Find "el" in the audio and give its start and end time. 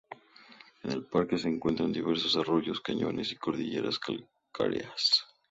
0.93-1.05